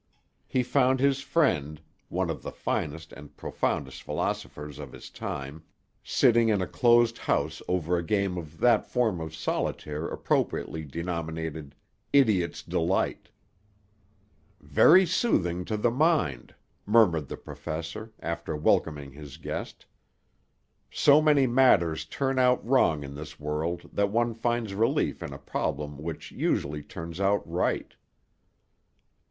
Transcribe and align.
He 0.47 0.63
found 0.63 0.99
his 0.99 1.21
friend, 1.21 1.79
one 2.09 2.31
of 2.31 2.41
the 2.41 2.51
finest 2.51 3.13
and 3.13 3.37
profoundest 3.37 4.01
philosophers 4.01 4.79
of 4.79 4.93
his 4.93 5.11
time, 5.11 5.61
sitting 6.03 6.49
in 6.49 6.59
a 6.59 6.65
closed 6.65 7.19
house 7.19 7.61
over 7.67 7.95
a 7.97 8.03
game 8.03 8.35
of 8.35 8.57
that 8.61 8.87
form 8.87 9.21
of 9.21 9.35
solitaire 9.35 10.07
appropriately 10.07 10.83
denominated 10.85 11.75
"Idiot's 12.13 12.63
Delight." 12.63 13.29
"Very 14.59 15.05
soothing 15.05 15.65
to 15.65 15.77
the 15.77 15.91
mind," 15.91 16.55
murmured 16.87 17.27
the 17.27 17.37
professor, 17.37 18.11
after 18.21 18.55
welcoming 18.55 19.11
his 19.11 19.37
guest. 19.37 19.85
"So 20.89 21.21
many 21.21 21.45
matters 21.45 22.05
turn 22.05 22.39
out 22.39 22.65
wrong 22.67 23.03
in 23.03 23.13
this 23.13 23.39
world 23.39 23.87
that 23.93 24.09
one 24.09 24.33
finds 24.33 24.73
relief 24.73 25.21
in 25.21 25.31
a 25.31 25.37
problem 25.37 25.99
which 25.99 26.31
usually 26.31 26.81
turns 26.81 27.19
out 27.19 27.47
right." 27.47 27.93